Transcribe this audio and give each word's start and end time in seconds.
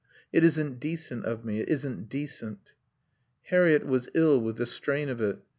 "It 0.33 0.43
isn't 0.43 0.79
decent 0.79 1.25
of 1.25 1.45
me. 1.45 1.59
It 1.59 1.69
isn't 1.69 2.09
decent." 2.09 2.73
Harriett 3.43 3.85
was 3.85 4.09
ill 4.15 4.41
with 4.41 4.55
the 4.57 4.65
strain 4.65 5.09
of 5.09 5.21
it. 5.21 5.37